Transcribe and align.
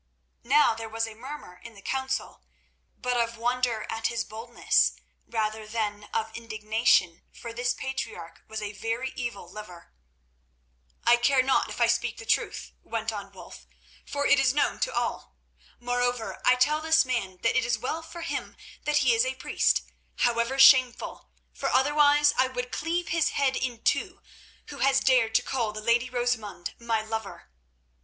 Now 0.43 0.73
there 0.73 0.89
was 0.89 1.05
a 1.05 1.13
murmur 1.13 1.61
in 1.63 1.75
the 1.75 1.81
council, 1.83 2.41
but 2.97 3.17
of 3.17 3.37
wonder 3.37 3.85
at 3.87 4.07
his 4.07 4.23
boldness 4.23 4.93
rather 5.27 5.67
than 5.67 6.05
of 6.05 6.35
indignation, 6.35 7.21
for 7.31 7.53
this 7.53 7.75
patriarch 7.75 8.41
was 8.47 8.63
a 8.63 8.71
very 8.71 9.13
evil 9.15 9.47
liver. 9.47 9.93
"I 11.03 11.17
care 11.17 11.43
not 11.43 11.69
if 11.69 11.79
I 11.79 11.85
speak 11.85 12.17
the 12.17 12.25
truth," 12.25 12.71
went 12.81 13.11
on 13.13 13.31
Wulf, 13.31 13.67
"for 14.03 14.25
it 14.25 14.39
is 14.39 14.55
known 14.55 14.79
to 14.79 14.91
all. 14.91 15.35
Moreover, 15.79 16.41
I 16.45 16.55
tell 16.55 16.81
this 16.81 17.05
man 17.05 17.37
that 17.43 17.55
it 17.55 17.63
is 17.63 17.77
well 17.77 18.01
for 18.01 18.21
him 18.21 18.55
that 18.85 18.97
he 19.05 19.13
is 19.13 19.23
a 19.23 19.35
priest, 19.35 19.83
however 20.21 20.57
shameful, 20.57 21.29
for 21.53 21.69
otherwise 21.69 22.33
I 22.39 22.47
would 22.47 22.71
cleave 22.71 23.09
his 23.09 23.29
head 23.37 23.55
in 23.55 23.83
two 23.83 24.19
who 24.69 24.79
has 24.79 24.99
dared 24.99 25.35
to 25.35 25.43
call 25.43 25.71
the 25.71 25.79
lady 25.79 26.09
Rosamund 26.09 26.73
my 26.79 27.03
lover." 27.03 27.51